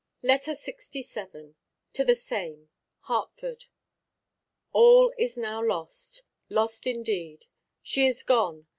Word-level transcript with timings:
LETTER 0.23 0.53
LXVII. 0.53 1.53
TO 1.93 2.03
THE 2.03 2.15
SAME. 2.15 2.69
HARTFORD. 3.01 3.65
All 4.73 5.13
is 5.15 5.37
now 5.37 5.63
lost; 5.63 6.23
lost 6.49 6.87
indeed! 6.87 7.45
She 7.83 8.07
is 8.07 8.23
gone! 8.23 8.65